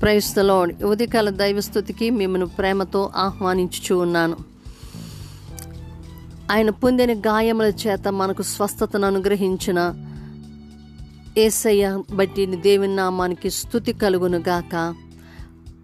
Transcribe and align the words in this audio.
క్రైస్తలో 0.00 0.66
ఉదయకాల 0.84 1.30
దైవస్థుతికి 1.30 2.10
మిమ్మల్ని 2.10 2.48
ప్రేమతో 2.48 3.10
ఆహ్వానించుచూ 3.16 3.98
ఉన్నాను. 3.98 4.36
ఆయన 6.52 6.70
పొందిన 6.70 7.18
గాయముల 7.18 7.66
చేత 7.66 8.08
మనకు 8.08 8.42
స్వస్థతను 8.42 9.06
అనుగ్రహించిన 9.06 9.94
ఏసయ్య 11.38 12.02
బట్టి 12.14 12.46
దేవుని 12.46 12.96
నామానికి 12.96 13.50
స్థుతి 13.50 13.92
కలుగును 13.92 14.38
గాక. 14.38 14.94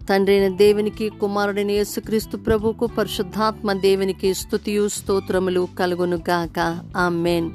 తండ్రైన 0.09 0.55
దేవునికి 0.55 1.09
కుమారుడైన 1.09 1.71
యేసుక్రీస్తు 1.71 2.37
ప్రభుకు 2.37 2.85
పరిశుద్ధాత్మ 2.85 3.73
దేవునికి 3.73 4.33
స్థుతియు 4.33 4.87
స్తోత్రములు 4.87 5.67
కలుగును 5.79 6.17
గాక. 6.17 6.79
ఆమెన్. 6.97 7.51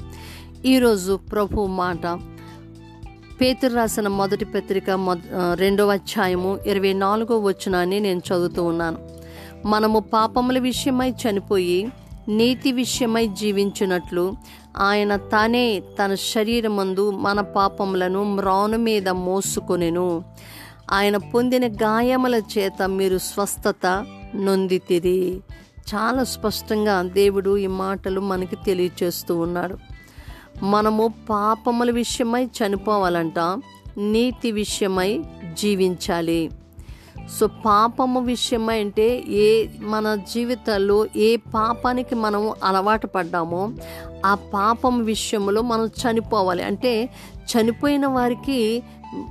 ఈరోజు 0.65 1.19
ప్రభు 1.31 1.65
మాట 1.65 2.05
పేతురు 3.41 3.73
రాసిన 3.73 4.07
మొదటి 4.07 4.45
పత్రిక 4.45 4.85
రెండవ 5.53 5.91
అధ్యాయము 5.91 6.59
ఇరవై 6.65 6.93
నాలుగో 6.93 7.39
వచనాన్ని 7.39 7.99
నేను 7.99 8.21
చదువుతూ 8.27 8.63
ఉన్నాను. 8.63 8.97
మనము 9.65 9.99
పాపముల 9.99 10.59
విషయమై 10.59 11.13
చనిపోయి 11.21 11.89
నీతి 12.29 12.71
విషయమై 12.71 13.27
జీవించినట్లు 13.27 14.33
ఆయన 14.77 15.15
తానే 15.15 15.65
తన 15.79 16.15
శరీరమందు 16.15 17.11
మన 17.11 17.41
పాపములను 17.41 18.23
మ్రాను 18.23 18.77
మీద 18.77 19.09
మోసుకొనెను. 19.09 20.23
ఆయన 20.91 21.17
పొందిన 21.17 21.67
గాయముల 21.67 22.35
చేత 22.35 22.89
మీరు 22.89 23.17
స్వస్థత 23.17 24.05
నొందితిరి. 24.35 25.41
చాలా 25.91 26.23
స్పష్టంగా 26.23 27.01
దేవుడు 27.01 27.57
ఈ 27.57 27.67
మాటలు 27.67 28.21
మనకి 28.21 28.55
తెలియచేస్తూ 28.55 29.37
ఉన్నాడు. 29.37 29.77
మనము 30.63 31.13
పాపముల 31.29 31.91
విషయమై 31.91 32.45
చనిపోవాలంట 32.45 33.39
నీతి 33.97 34.51
విషయమై 34.51 35.21
జీవించాలి. 35.53 36.49
సో 37.39 37.47
పాపము 37.47 38.19
విషయమై 38.19 38.79
అంటే 38.79 39.23
ఏ 39.27 39.67
మన 39.79 40.15
జీవితాల్లో 40.15 41.07
ఏ 41.15 41.35
పాపానికి 41.35 42.15
మనం 42.15 42.53
అలవాటు 42.63 43.07
పడ్డామో 43.07 43.71
ఆ 44.25 44.35
పాపం 44.35 45.03
విషయంలో 45.03 45.61
మనం 45.61 45.85
చనిపోవాలి. 45.85 46.63
అంటే 46.63 47.09
చనిపోయిన 47.35 48.07
వారికి 48.07 48.83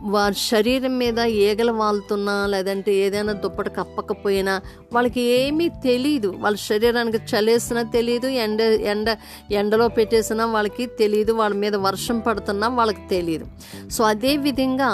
వారి 0.05 0.39
శరీరం 0.43 0.95
మీద 0.99 1.19
ఈగలు 1.41 1.73
వాళ్తున్నా 1.73 2.35
లేదంటే 2.47 2.91
ఏదైనా 2.95 3.33
దుప్పటి 3.33 3.71
కప్పకపోయినా 3.71 4.55
వాళ్ళకి 4.93 5.23
ఏమీ 5.37 5.67
తెలియదు 5.85 6.31
వాళ్ళ 6.39 6.57
శరీరానికి 6.65 7.21
చలేసినా 7.31 7.83
తెలియదు 7.91 8.29
ఎండ 8.39 8.61
ఎండ 8.93 9.09
ఎండలో 9.53 9.89
పెట్టేసినా 9.89 10.47
వాళ్ళకి 10.47 10.87
తెలియదు 10.99 11.33
వాళ్ళ 11.33 11.57
మీద 11.57 11.77
వర్షం 11.87 12.19
పడుతున్నా 12.19 12.69
వాళ్ళకి 12.69 13.05
తెలియదు 13.09 13.47
సో 13.91 14.05
అదే 14.05 14.37
విధంగా 14.39 14.91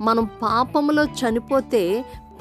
మనం 0.00 0.24
పాపంలో 0.42 1.04
చనిపోతే 1.20 1.82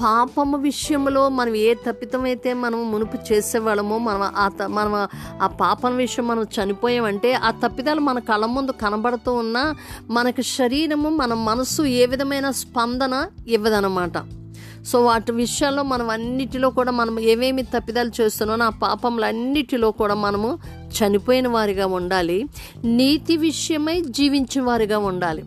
పాపము 0.02 0.58
విషయంలో 0.58 1.30
మనం 1.30 1.56
ఏ 1.56 1.74
తప్పితమైతే 1.74 2.54
మనం 2.54 2.92
మునుపు 2.92 3.18
చేసేవాళ్ళమో 3.32 3.98
మనం 3.98 4.32
ఆ 4.36 4.50
త- 4.50 4.64
మనం 4.64 4.94
ఆ 5.42 5.48
పాపం 5.48 5.98
విషయం 5.98 6.28
మనం 6.28 6.44
చనిపోయామంటే 6.56 7.34
ఆ 7.34 7.52
తప్పిదాలు 7.52 8.00
మన 8.00 8.20
కళ్ళ 8.20 8.46
ముందు 8.46 8.72
కనబడుతూ 8.72 9.34
ఉన్నా 9.34 9.76
మనకి 10.10 10.44
శరీరము 10.44 11.10
మన 11.10 11.34
మనసు 11.34 11.82
ఏ 11.82 12.06
విధమైన 12.06 12.52
స్పందన 12.52 13.28
ఇవ్వదనమాట 13.48 14.18
సో 14.86 15.02
వాటి 15.02 15.32
విషయాల్లో 15.32 15.84
మనం 15.84 16.10
అన్నిటిలో 16.10 16.70
కూడా 16.70 16.92
మనం 16.92 17.20
ఏమేమి 17.20 17.64
తప్పిదాలు 17.64 18.12
చేస్తున్నామో 18.22 18.64
ఆ 18.64 18.70
పాపములన్నిటిలో 18.70 19.92
కూడా 19.92 20.14
మనము 20.16 20.60
చనిపోయిన 20.98 21.48
వారిగా 21.48 21.88
ఉండాలి. 21.88 22.46
నీతి 22.86 23.38
విషయమై 23.38 24.02
జీవించే 24.10 24.62
వారిగా 24.62 25.00
ఉండాలి. 25.00 25.44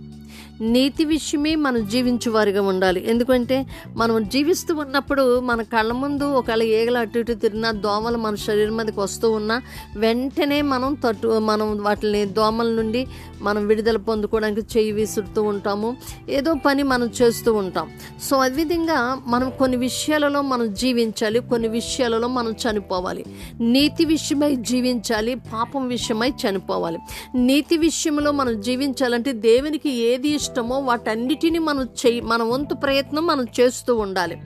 నీతి 0.60 1.04
విషయమే 1.04 1.54
మనం 1.54 1.86
జీవించేవారుగా 1.86 2.62
ఉండాలి. 2.62 3.10
ఎందుకంటే 3.10 3.66
మనం 3.96 4.28
జీవిస్తూ 4.28 4.74
ఉన్నప్పుడు 4.74 5.40
మన 5.40 5.62
కళ్ళ 5.62 5.92
ముందు 5.92 6.24
ఒకవేళ 6.24 6.62
ఏగలు 6.62 6.98
అటు 6.98 7.18
ఇటు 7.18 7.32
తిరిగినా 7.32 7.70
దోమలు 7.70 8.18
మన 8.18 8.34
శరీరం 8.34 8.76
మీదకి 8.76 9.00
వస్తూ 9.00 9.30
ఉన్నా 9.30 9.62
వెంటనే 9.96 10.62
మనం 10.62 10.94
తట్టు 10.94 11.38
మనం 11.38 11.82
వాటిని 11.82 12.24
దోమల 12.24 12.68
నుండి 12.68 13.06
మనం 13.42 13.66
విడుదల 13.66 13.96
పొందుకోవడానికి 13.96 14.78
చేయి 14.78 14.92
విసురుతూ 14.92 15.42
ఉంటాము. 15.42 15.96
ఏదో 16.30 16.54
పని 16.66 16.82
మనం 16.82 17.10
చేస్తూ 17.22 17.54
ఉంటాం. 17.54 17.90
సో 18.22 18.36
అదేవిధంగా 18.36 19.18
మనం 19.26 19.50
కొన్ని 19.50 19.76
విషయాలలో 19.76 20.42
మనం 20.42 20.74
జీవించాలి 20.74 21.40
కొన్ని 21.40 21.68
విషయాలలో 21.68 22.28
మనం 22.28 22.50
చనిపోవాలి. 22.50 23.24
నీతి 23.60 24.04
విషయమై 24.04 24.56
జీవించాలి 24.56 25.34
పాపం 25.34 25.88
విషయమై 25.88 26.30
చనిపోవాలి. 26.30 26.98
నీతి 27.34 27.76
విషయంలో 27.76 28.32
మనం 28.32 28.60
జీవించాలంటే 28.60 29.32
దేవునికి 29.32 29.90
ఏది 29.90 30.28
ఇష్టం 30.28 30.47
ఇష్టమో 30.48 30.78
వాటన్నిటిని 30.78 31.58
మనం 31.58 31.82
చేయి 31.82 32.20
మన 32.20 32.42
వంతు 32.42 32.74
ప్రయత్నం 32.74 33.26
మనం 33.26 33.46
చేస్తూ 33.60 33.96
ఉండాలి. 33.96 34.36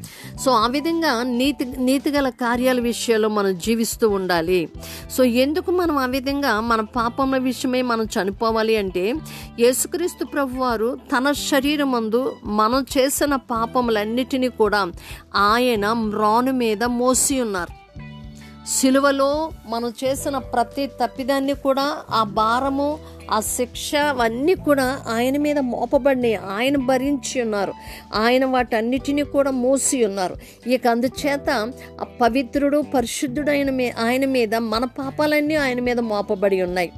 సో 0.45 0.51
ఆ 0.51 0.67
విధంగా 0.67 1.23
నీతి 1.23 1.65
నీతిగల 1.79 2.29
కార్యాల 2.29 2.81
విషయంలో 2.81 3.29
మనం 3.29 3.59
జీవిస్తూ 3.59 4.09
ఉండాలి. 4.09 4.69
సో 5.11 5.25
ఎందుకు 5.25 5.71
మనం 5.71 5.99
ఆ 5.99 6.07
విధంగా 6.07 6.61
మన 6.61 6.81
పాపముల 6.81 7.39
విషయమే 7.39 7.83
మనం 7.83 8.05
చనిపోవాలి 8.05 8.77
అంటే 8.77 9.15
యేసుక్రీస్తు 9.61 10.25
ప్రభువారు 10.25 10.99
తన 11.17 11.33
శరీరమందు 11.33 12.37
మనం 12.45 12.87
చేసిన 12.99 13.37
పాపములన్నిటినీ 13.37 14.49
కూడా 14.49 14.93
ఆయన 15.35 15.93
మ్రాను 15.93 16.53
మీద 16.53 16.85
మోసి 16.85 17.41
ఉన్నారు. 17.41 17.83
సిలువలో 18.69 19.51
మనం 19.69 19.93
చేసిన 20.05 20.39
ప్రతి 20.39 20.87
తప్పిదాన్ని 20.87 21.55
కూడా 21.55 21.97
ఆ 22.11 22.23
భారము 22.23 22.99
ఆ 23.31 23.41
శిక్ష 23.41 23.95
అవన్నీ 23.95 24.55
కూడా 24.55 25.01
ఆయన 25.09 25.39
మీద 25.39 25.59
మోపబడినాయి 25.59 26.35
ఆయన 26.35 26.77
భరించి 26.77 27.43
ఉన్నారు. 27.43 27.73
ఆయన 28.15 28.45
వాటన్నిటినీ 28.45 29.23
కూడా 29.23 29.51
మోసి 29.51 30.05
ఉన్నారు. 30.05 30.35
ఇక 30.67 30.87
అందుచేత 30.87 31.73
ఆ 32.01 32.05
పవిత్రుడు 32.21 32.85
పరిశుద్ధుడైన 32.95 33.71
మీ 33.71 33.91
ఆయన 33.91 34.25
మీద 34.25 34.55
మన 34.55 34.85
పాపాలన్నీ 34.85 35.55
ఆయన 35.55 35.81
మీద 35.81 36.01
మోపబడి 36.01 36.63
ఉన్నాయి. 36.63 36.93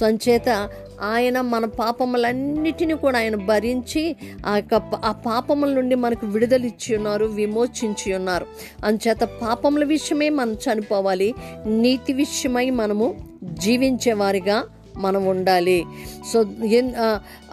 సో 0.00 0.06
అంచేత 0.06 0.68
ఆయన 1.02 1.40
మన 1.40 1.64
పాపములన్నిటిని 1.64 2.94
కూడా 2.94 3.18
ఆయన 3.18 3.36
భరించి 3.36 4.16
ఆ 4.46 4.56
యొక్క 4.56 4.74
ఆ 5.04 5.12
పాపముల 5.12 5.74
నుండి 5.74 5.94
మనకు 5.94 6.26
విడుదలిచ్చి 6.26 6.96
ఉన్నారు 6.96 7.24
విమోచించి 7.26 8.14
ఉన్నారు. 8.14 8.46
అంచేత 8.84 9.20
పాపముల 9.20 9.84
విషయమై 9.84 10.28
మనం 10.28 10.52
చనిపోవాలి. 10.52 11.34
నీతి 11.66 12.12
విషయమై 12.12 12.70
మనము 12.70 13.14
జీవించేవారిగా 13.42 14.64
మనం 15.00 15.26
ఉండాలి. 15.26 15.84
సో 16.32 16.42
ఎన్- 16.64 16.94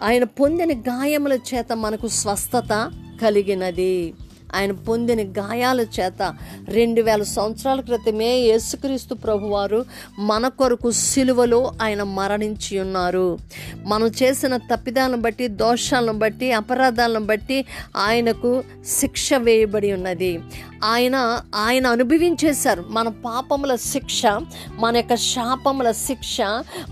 ఆయన 0.02 0.24
పొందిన 0.24 0.78
గాయముల 0.78 1.32
చేత 1.32 1.72
మనకు 1.72 2.08
స్వస్థత 2.08 2.92
కలిగినది. 3.22 4.14
ఆయన 4.54 4.72
పొందిన 4.72 5.22
గాయాల 5.22 5.80
చేత 5.80 6.34
రెండు 6.68 7.02
వేల 7.02 7.22
సంవత్సరాల 7.22 7.80
క్రితమే 7.80 8.36
యేసుక్రీస్తు 8.36 9.14
ప్రభువారు 9.14 9.84
మన 10.18 10.48
కొరకు 10.48 10.90
సిలువలో 10.90 11.72
ఆయన 11.82 12.02
మరణించి 12.02 12.80
ఉన్నారు. 12.80 13.38
మనం 13.86 14.06
చేసిన 14.22 14.56
తప్పిదాలను 14.56 15.20
బట్టి 15.20 15.48
దోషాలను 15.48 16.18
బట్టి 16.18 16.52
అపరాధాలను 16.52 17.26
బట్టి 17.26 17.64
ఆయనకు 17.96 18.62
శిక్ష 18.88 19.34
వేయబడి 19.34 19.92
ఉన్నది. 19.92 20.40
ఆయన 20.84 21.40
ఆయన 21.54 21.86
అనుభవించేశారు. 21.86 22.84
మన 22.88 23.08
పాపముల 23.08 23.74
శిక్ష 23.74 24.22
మన 24.70 24.96
యొక్క 24.96 25.14
శాపముల 25.14 25.90
శిక్ష 25.90 26.38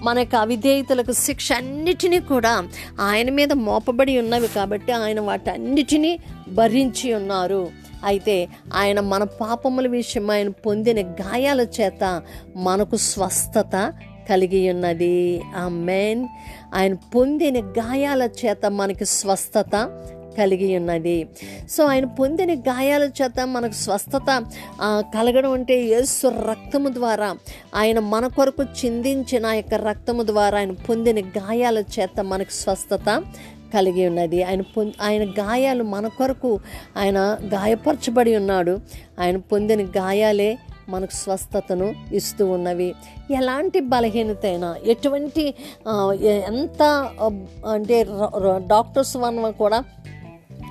మన 0.02 0.18
యొక్క 0.18 0.34
అవిధేయతలకు 0.34 1.12
శిక్ష 1.12 1.52
అన్నిటినీ 1.52 2.20
కూడా 2.20 2.68
ఆయన 3.00 3.30
మీద 3.30 3.52
మోపబడి 3.52 4.18
ఉన్నవి 4.18 4.48
కాబట్టి 4.48 4.92
ఆయన 4.92 5.20
వాటన్నిటినీ 5.20 6.18
భరించి 6.48 7.14
ఉన్నారు. 7.14 7.45
అయితే 8.04 8.48
ఆయన 8.74 9.00
మన 9.00 9.24
పాపముల 9.24 9.86
విషయం 9.88 10.30
ఆయన 10.30 10.48
పొందిన 10.48 11.00
గాయాల 11.00 11.60
చేత 11.80 12.22
మనకు 12.56 12.96
స్వస్థత 12.96 13.92
కలిగి 14.30 14.70
ఉన్నది. 14.70 15.42
ఆ 15.56 15.68
మెయిన్ 15.68 16.28
ఆయన 16.74 16.94
పొందిన 17.14 17.58
గాయాల 17.58 18.22
చేత 18.22 18.66
మనకి 18.66 19.04
స్వస్థత 19.04 19.74
కలిగి 20.38 20.76
ఉన్నది. 20.76 21.26
సో 21.70 21.84
ఆయన 21.84 22.04
పొందిన 22.04 22.54
గాయాల 22.54 23.02
చేత 23.02 23.40
మనకు 23.40 23.74
స్వస్థత 23.74 24.30
కలగడం 25.14 25.52
అంటే 25.52 25.76
యేసు 25.82 26.26
రక్తము 26.50 26.88
ద్వారా 26.88 27.34
ఆయన 27.74 27.98
మన 27.98 28.26
కొరకు 28.26 28.62
చిందించిన 28.62 29.46
ఆ 29.46 29.52
యొక్క 29.52 29.74
రక్తము 29.74 30.22
ద్వారా 30.22 30.58
ఆయన 30.58 30.70
పొందిన 30.88 31.20
గాయాల 31.38 31.78
చేత 31.78 32.20
మనకు 32.20 32.50
స్వస్థత 32.50 33.08
కలిగి 33.76 34.04
ఉన్నది. 34.08 34.38
ఆయన 34.50 34.62
పొం 34.76 34.92
ఆయన 35.02 35.24
గాయాలు 35.40 35.84
మన 35.94 36.06
కొరకు 36.18 36.52
ఆయన 36.96 37.18
గాయపరచబడి 37.54 38.32
ఉన్నాడు. 38.36 38.74
ఆయన 39.20 39.36
పొందిన 39.52 39.82
గాయాలే 39.98 40.50
మనకు 40.88 41.14
స్వస్థతను 41.14 41.86
ఇస్తూ 42.12 42.44
ఉన్నవి. 42.56 42.88
ఎలాంటి 43.36 43.78
బలహీనత 43.92 44.44
అయినా 44.46 44.68
ఎటువంటి 44.86 45.44
ఎంత 46.50 46.82
అంటే 47.72 47.96
డాక్టర్స్ 48.74 49.16
వల్ల 49.16 49.50
కూడా 49.62 49.78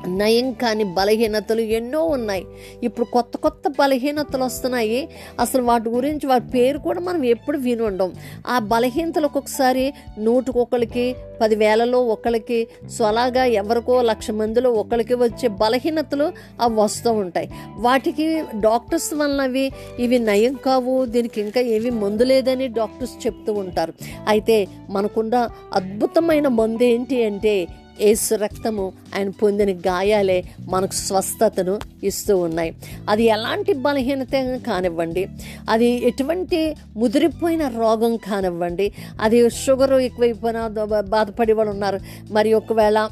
నయం 0.05 0.53
కాని 0.53 0.83
బలహీనతలు 0.83 1.61
ఎన్నో 1.61 2.03
ఉన్నాయి. 2.03 2.45
ఇప్పుడు 2.83 3.05
కొత్త 3.05 3.37
కొత్త 3.37 3.67
బలహీనతలు 3.79 4.43
వస్తున్నాయి. 4.43 5.09
అసలు 5.39 5.63
వాటి 5.63 5.89
గురించి 5.89 6.27
వాటి 6.27 6.45
పేరు 6.47 6.77
కూడా 6.77 6.99
మనం 6.99 7.25
ఎప్పుడు 7.25 7.57
విని 7.57 7.81
ఉండం. 7.81 8.13
ఆ 8.47 8.59
బలహీనతలు 8.59 9.25
ఒక్కొక్కసారి 9.25 9.93
నూటికొకరికి 10.19 11.15
పదివేలలో 11.41 12.01
ఒకరికి 12.01 12.67
సో 12.89 13.05
అలాగా 13.05 13.45
ఎవరికో 13.45 14.01
లక్ష 14.01 14.31
మందిలో 14.31 14.71
ఒకరికి 14.71 15.13
వచ్చే 15.13 15.47
బలహీనతలు 15.47 16.33
అవి 16.61 16.75
వస్తూ 16.75 17.11
ఉంటాయి. 17.11 17.49
వాటికి 17.77 18.43
డాక్టర్స్ 18.55 19.13
వలన 19.13 19.41
అవి 19.41 19.71
ఇవి 19.99 20.19
నయం 20.19 20.53
కావు 20.65 21.05
దీనికి 21.05 21.41
ఇంకా 21.41 21.61
ఏవి 21.61 21.89
మందు 21.89 22.23
లేదని 22.23 22.67
డాక్టర్స్ 22.67 23.27
చెప్తూ 23.27 23.53
ఉంటారు. 23.53 23.93
అయితే 24.27 24.67
మనకున్న 24.89 25.49
అద్భుతమైన 25.73 26.47
మందు 26.47 26.83
ఏంటి 26.83 27.23
అంటే 27.23 27.67
ఏసు 27.99 28.35
రక్తము 28.35 28.93
ఆయన 29.15 29.29
పొందిన 29.29 29.77
గాయాలే 29.77 30.43
మనకు 30.69 30.93
స్వస్థతను 30.93 31.79
ఇస్తూ 32.03 32.37
ఉన్నాయి. 32.37 32.75
అది 33.09 33.23
ఎలాంటి 33.23 33.73
బలహీనత 33.73 34.59
కానివ్వండి 34.67 35.29
అది 35.69 35.85
ఎటువంటి 35.85 36.75
ముదిరిపోయిన 36.97 37.67
రోగం 37.67 38.17
కానివ్వండి 38.17 38.91
అది 39.21 39.49
షుగర్ 39.49 39.93
ఎక్కువైపోయిన 39.93 40.67
ద- 40.67 40.99
బాధపడే 40.99 41.53
వాళ్ళు 41.53 41.71
ఉన్నారు. 41.71 41.99
మరి 42.31 42.53
ఒకవేళ 42.53 43.09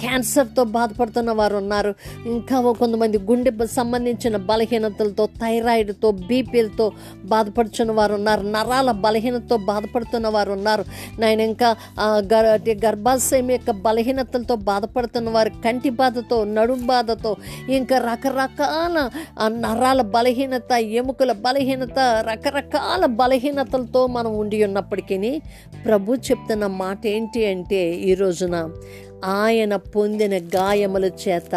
క్యాన్సర్తో 0.00 0.64
బాధపడుతున్న 0.64 1.30
వారు 1.30 1.56
ఉన్నారు. 1.56 1.94
ఇంకా 2.26 2.72
కొంతమంది 2.72 3.18
గుండె 3.18 3.52
సంబంధించిన 3.66 4.36
బలహీనతలతో 4.36 5.26
థైరాయిడ్తో 5.26 6.10
బీపీలతో 6.10 6.92
బాధపడుతున్న 7.24 7.92
వారు 7.92 8.14
ఉన్నారు. 8.14 8.42
నరాల 8.42 8.90
బలహీనతతో 8.90 9.56
బాధపడుతున్న 9.56 10.28
వారు 10.28 10.52
ఉన్నారు. 10.52 10.84
నేను 11.20 11.42
ఇంకా 11.42 11.76
గర్ 12.06 12.68
గర్భాశయం 12.84 13.50
యొక్క 13.50 13.70
బలహీనతలతో 13.86 14.56
బాధపడుతున్న 14.56 15.28
వారు 15.30 15.50
కంటి 15.64 15.90
బాధతో 15.90 16.38
నడుం 16.44 16.86
బాధతో 16.86 17.32
ఇంకా 17.68 17.98
రకరకాల 17.98 18.96
నరాల 19.46 20.00
బలహీనత 20.16 20.72
ఎముకల 20.72 21.32
బలహీనత 21.32 21.98
రకరకాల 22.30 23.06
బలహీనతలతో 23.06 24.06
మనం 24.06 24.32
ఉండి 24.36 24.64
ఉన్నప్పటికీ 24.64 25.40
ప్రభు 25.84 26.14
చెప్తున్న 26.14 26.66
మాట 26.66 27.06
ఏంటి 27.06 27.46
అంటే 27.46 27.82
ఈ 28.10 28.14
రోజున 28.14 28.56
ఆయన 29.24 29.76
పొందిన 29.76 30.34
గాయముల 30.38 31.04
చేత 31.04 31.54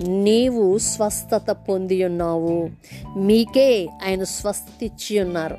నీవు 0.00 0.78
స్వస్థత 0.78 1.50
పొంది 1.68 2.04
ఉన్నావు. 2.04 2.54
మీకే 3.16 3.68
ఆయన 4.06 4.22
స్వస్థత 4.36 4.84
ఇచ్చి 4.84 5.12
ఉన్నారు. 5.24 5.58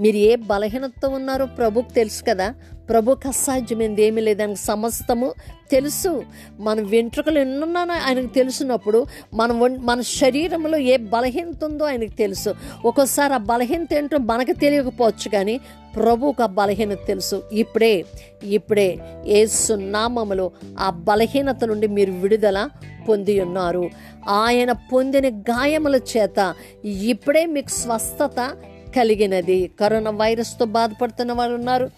మీరు 0.00 0.16
ఏ 0.16 0.36
బలహీనతతో 0.36 1.08
ఉన్నారో 1.08 1.46
ప్రభుకు 1.46 1.90
తెలుసు 1.94 2.22
కదా. 2.28 2.48
ప్రభుకు 2.88 3.28
అసాధ్యమైంది 3.28 4.02
ఏమీ 4.02 4.20
లేదు. 4.20 4.42
ఆయనకు 4.42 4.58
సమస్తము 4.58 5.32
తెలుసు. 5.70 6.22
మన 6.60 6.80
వెంట్రుకలు 6.80 7.38
ఎన్నున్నానో 7.38 7.94
ఆయనకు 7.94 8.26
తెలిసినప్పుడు 8.26 9.06
మన 9.34 9.52
మన 9.80 10.00
శరీరంలో 10.00 10.78
ఏ 10.78 10.96
బలహీనత 10.96 11.64
ఉందో 11.64 11.84
ఆయనకు 11.84 12.16
తెలుసు. 12.16 12.54
ఒక్కోసారి 12.84 13.34
ఆ 13.34 13.36
బలహీనత 13.36 13.94
ఏంటో 13.94 14.18
మనకు 14.18 14.52
తెలియకపోవచ్చు 14.52 15.28
కానీ 15.28 15.60
ప్రభువుకు 15.96 16.42
ఆ 16.42 16.46
బలహీనత 16.46 16.98
తెలుసు. 17.06 17.42
ఇప్పుడే 17.52 18.04
ఇప్పుడే 18.44 18.98
ఏసు 19.26 19.72
నామములో 19.72 20.50
ఆ 20.78 20.90
బలహీనత 20.90 21.64
నుండి 21.64 21.86
మీరు 21.86 22.12
విడుదల 22.12 22.68
పొంది 23.08 23.40
ఉన్నారు. 23.40 23.90
ఆయన 24.28 24.72
పొందిన 24.72 25.28
గాయముల 25.28 26.00
చేత 26.16 26.54
ఇప్పుడే 26.84 27.46
మీకు 27.46 27.68
స్వస్థత 27.68 28.56
కలిగినది. 28.96 29.70
కరోనా 29.80 30.10
వైరస్తో 30.10 30.64
బాధపడుతున్న 30.64 31.32
వారు 31.32 31.54
ఉన్నారు. 31.54 31.90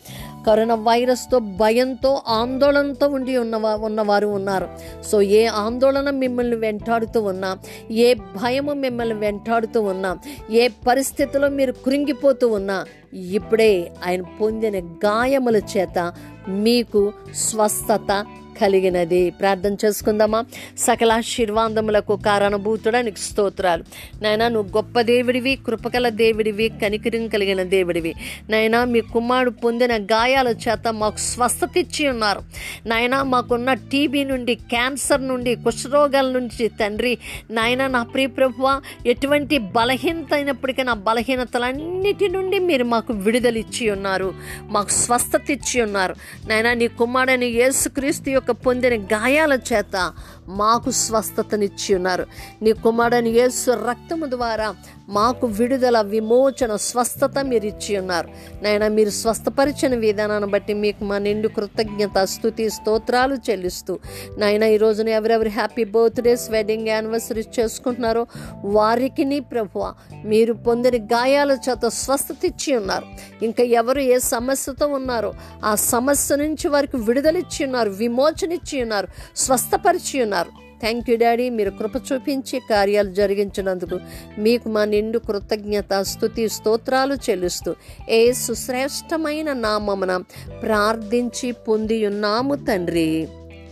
కరోనా 0.46 0.75
వైరస్తో 0.75 1.38
భయంతో 1.38 2.22
ఆందోళనతో 2.28 3.08
ఉండి 3.08 3.37
ఉన్నవా 3.37 3.76
ఉన్నవారు 3.76 4.26
ఉన్నారు. 4.26 4.69
సో 5.10 5.22
ఏ 5.22 5.46
ఆందోళన 5.46 6.10
మిమ్మల్ని 6.10 6.56
వెంటాడుతూ 6.56 7.20
ఉన్నా 7.22 7.58
ఏ 7.90 8.14
భయము 8.14 8.72
మిమ్మల్ని 8.72 9.14
వెంటాడుతూ 9.14 9.82
ఉన్నా 9.82 10.19
ఏ 10.50 10.69
పరిస్థితిలో 10.69 11.48
మీరు 11.48 11.72
కృంగిపోతూ 11.72 12.48
ఉన్నా 12.48 12.84
ఇప్పుడే 13.14 13.90
ఆయన 14.06 14.22
పొందిన 14.22 14.78
గాయముల 14.78 15.56
చేత 15.56 16.12
మీకు 16.49 17.12
స్వస్థత 17.34 18.26
కలిగినది. 18.61 19.31
ప్రార్థన 19.31 19.76
చేసుకుందామా? 19.85 20.44
సకల 20.79 21.12
ఆశీర్వాదములకు 21.12 22.17
కారణభూతుడా 22.17 23.00
నీకు 23.03 23.19
స్తోత్రాలు. 23.19 23.85
నాయనా 24.23 24.49
నువ్వు 24.49 24.76
గొప్ప 24.76 25.00
దేవుడివి 25.00 25.56
కృపకల 25.67 26.08
దేవుడివి 26.08 26.69
కనికరిం 26.69 27.29
కలిగిన 27.29 27.62
దేవుడివి. 27.62 28.14
నాయనా 28.50 28.85
మీ 28.85 29.00
కుమారుడు 29.00 29.50
పొందిన 29.50 29.97
గాయాల 29.97 30.49
చేత 30.49 30.88
మాకు 30.93 31.17
స్వస్థత 31.17 31.70
ఇచ్చి 31.76 32.08
ఉన్నారు. 32.08 32.41
నాయనా 32.87 33.23
మాకున్న 33.23 33.75
టీబీ 33.75 34.25
నుండి 34.25 34.55
క్యాన్సర్ 34.55 35.29
నుండి 35.29 35.55
కుష్ఠరోగాల 35.55 36.26
నుంచి 36.26 36.69
తండ్రి. 36.69 37.19
నాయన 37.50 37.87
నా 37.87 38.02
ప్రియ 38.02 38.26
ప్రభువ 38.26 38.81
ఎటువంటి 39.06 39.59
బలహీనత 39.59 40.35
అయినప్పటికీ 40.35 40.82
నా 40.82 40.94
బలహీనతలన్నిటి 40.94 42.29
నుండి 42.29 42.59
మీరు 42.59 42.85
మాకు 42.85 43.12
విడుదల 43.12 43.56
ఇచ్చి 43.56 43.91
ఉన్నారు. 43.91 44.35
మాకు 44.62 44.88
స్వస్థత 44.88 45.50
ఇచ్చి 45.50 45.82
ఉన్నారు. 45.82 46.14
నాయన 46.49 46.73
నీ 46.73 46.88
కుమారుడని 46.88 47.47
యేసుక్రీస్తు 47.47 48.31
యొక్క 48.31 48.45
పొందిన 48.52 49.02
గాయాల 49.02 49.52
చేత 49.52 50.12
మాకు 50.48 50.90
స్వస్థతనిచ్చి 50.90 51.94
ఉన్నారు. 51.94 52.26
నీ 52.62 52.72
కుమారుని 52.72 53.31
యేసు 53.31 53.70
రక్తము 53.70 54.26
ద్వారా 54.26 54.75
మాకు 55.08 55.46
విడుదల 55.46 56.00
విమోచన 56.00 56.76
స్వస్థత 56.76 57.38
మీరు 57.43 57.66
ఇచ్చి 57.66 57.98
ఉన్నారు. 57.98 58.28
నాయన 58.62 58.88
మీరు 58.88 59.10
స్వస్థపరిచిన 59.10 59.94
విధానాన్ని 59.94 60.50
బట్టి 60.50 60.75
మీకు 60.75 61.04
మా 61.04 61.19
నిండు 61.19 61.48
కృతజ్ఞత 61.48 62.25
స్థుతి 62.25 62.70
స్తోత్రాలు 62.70 63.34
చెల్లిస్తూ 63.34 63.98
నాయన 64.38 64.62
ఈ 64.62 64.76
రోజున 64.76 65.08
ఎవరెవరు 65.08 65.49
హ్యాపీ 65.49 65.84
బర్త్డేస్ 65.84 66.50
వెడ్డింగ్ 66.50 66.88
యానివర్సరీ 66.88 67.44
చేసుకుంటున్నారో 67.60 68.26
వారికి 68.64 69.25
నీ 69.25 69.40
ప్రభువ 69.40 69.94
మీరు 70.25 70.52
పొందిన 70.52 71.04
గాయాల 71.04 71.52
చేత 71.52 71.88
స్వస్థత 71.88 72.44
ఇచ్చి 72.44 72.76
ఉన్నారు. 72.76 73.06
ఇంకా 73.44 73.62
ఎవరు 73.62 74.00
ఏ 74.00 74.19
సమస్యతో 74.19 74.87
ఉన్నారో 74.87 75.34
ఆ 75.64 75.75
సమస్య 75.75 76.37
నుంచి 76.37 76.69
వారికి 76.69 76.96
విడుదలిచ్చి 76.96 77.66
ఉన్నారు 77.66 77.90
విమోచన 77.90 78.36
ఇచ్చి 78.44 78.83
ఉన్నారు 78.83 79.09
స్వస్థపరిచి 79.37 80.23
ఉన్నారు. 80.23 80.67
థ్యాంక్ 80.81 81.11
యూ 81.11 81.17
డాడీ 81.17 81.50
మీరు 81.50 81.71
కృప 81.71 81.97
చూపించి 81.97 82.61
కార్యాలు 82.71 83.11
జరిగించినందుకు 83.11 84.00
మీకు 84.38 84.69
మా 84.69 84.85
నిండు 84.85 85.19
కృతజ్ఞత 85.19 86.03
స్థుతి 86.03 86.49
స్తోత్రాలు 86.49 87.15
చెల్లిస్తూ 87.15 87.75
ఏ 88.09 88.33
సుశ్రేష్టమైన 88.33 89.53
నామమున 89.53 90.17
ప్రార్థించి 90.62 91.53
పొంది 91.53 92.06
ఉన్నాము 92.06 92.55
తండ్రి. 92.55 93.29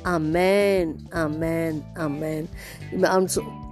అమెన్ 0.06 0.94
అమెన్ 1.14 1.80
అమెన్ 2.00 2.46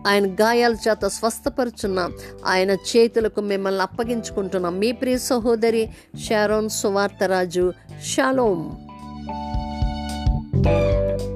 ఆయన 0.06 0.26
గాయాల 0.26 0.72
చేత 0.72 1.06
స్వస్థపరుచున్నాం 1.06 2.12
ఆయన 2.46 2.70
చేతులకు 2.70 3.40
మిమ్మల్ని 3.40 3.82
అప్పగించుకుంటున్నాం. 3.82 4.78
మీ 4.78 4.92
ప్రియ 4.92 5.18
సహోదరి 5.18 5.88
షారోన్ 6.28 6.68
సువార్తరాజు. 6.68 7.72
Música 10.64 11.31